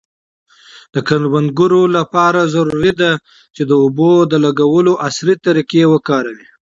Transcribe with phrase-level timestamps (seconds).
[0.93, 3.11] د کروندګرو لپاره ضروري ده
[3.55, 6.47] چي د اوبو د لګولو عصري طریقې وکاروي.